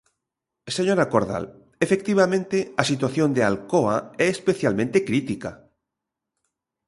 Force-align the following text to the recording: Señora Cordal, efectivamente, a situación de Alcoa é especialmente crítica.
Señora 0.77 1.09
Cordal, 1.13 1.45
efectivamente, 1.85 2.57
a 2.81 2.83
situación 2.91 3.29
de 3.35 3.41
Alcoa 3.49 3.97
é 4.23 4.27
especialmente 4.37 5.05
crítica. 5.07 5.51